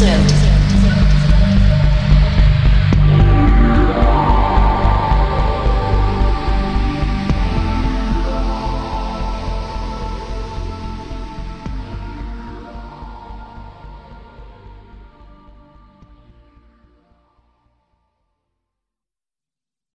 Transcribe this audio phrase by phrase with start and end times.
[0.00, 0.29] Massive.